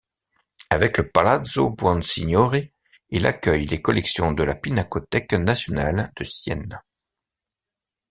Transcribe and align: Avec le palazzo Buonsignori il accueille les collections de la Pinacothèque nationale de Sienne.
Avec 0.71 0.97
le 0.97 1.11
palazzo 1.11 1.69
Buonsignori 1.69 2.73
il 3.09 3.27
accueille 3.27 3.67
les 3.67 3.83
collections 3.83 4.31
de 4.31 4.41
la 4.41 4.55
Pinacothèque 4.55 5.33
nationale 5.33 6.11
de 6.17 6.23
Sienne. 6.23 6.79